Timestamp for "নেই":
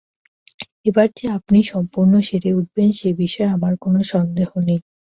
4.67-4.79